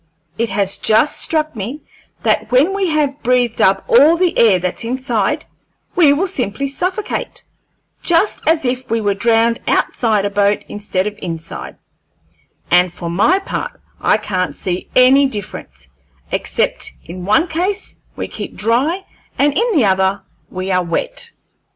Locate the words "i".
13.99-14.17